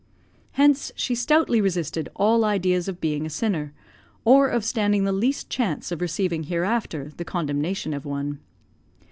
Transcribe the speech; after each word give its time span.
Hence 0.53 0.91
she 0.95 1.13
stoutly 1.13 1.61
resisted 1.61 2.09
all 2.15 2.43
ideas 2.43 2.87
of 2.87 2.99
being 2.99 3.23
a 3.23 3.29
sinner, 3.29 3.71
or 4.25 4.47
of 4.49 4.65
standing 4.65 5.03
the 5.03 5.11
least 5.11 5.47
chance 5.47 5.91
of 5.91 6.01
receiving 6.01 6.41
hereafter 6.45 7.11
the 7.17 7.23
condemnation 7.23 7.93
of 7.93 8.03
one. 8.03 8.39